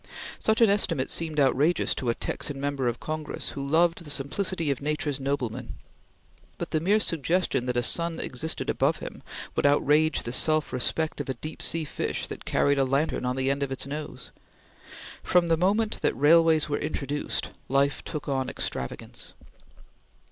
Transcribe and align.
Such 0.39 0.61
an 0.61 0.69
estimate 0.71 1.11
seemed 1.11 1.39
outrageous 1.39 1.93
to 1.93 2.09
a 2.09 2.15
Texan 2.15 2.59
member 2.59 2.87
of 2.87 2.99
Congress 2.99 3.49
who 3.49 3.63
loved 3.63 4.03
the 4.03 4.09
simplicity 4.09 4.71
of 4.71 4.81
nature's 4.81 5.19
noblemen; 5.19 5.75
but 6.57 6.71
the 6.71 6.79
mere 6.79 6.99
suggestion 6.99 7.67
that 7.67 7.77
a 7.77 7.83
sun 7.83 8.19
existed 8.19 8.67
above 8.67 8.97
him 8.97 9.21
would 9.55 9.67
outrage 9.67 10.23
the 10.23 10.31
self 10.31 10.73
respect 10.73 11.21
of 11.21 11.29
a 11.29 11.35
deep 11.35 11.61
sea 11.61 11.85
fish 11.85 12.25
that 12.25 12.45
carried 12.45 12.79
a 12.79 12.83
lantern 12.83 13.25
on 13.27 13.35
the 13.35 13.51
end 13.51 13.61
of 13.61 13.71
its 13.71 13.85
nose. 13.85 14.31
From 15.21 15.49
the 15.49 15.55
moment 15.55 16.01
that 16.01 16.17
railways 16.17 16.67
were 16.67 16.79
introduced, 16.79 17.51
life 17.69 18.03
took 18.03 18.27
on 18.27 18.49
extravagance. 18.49 19.35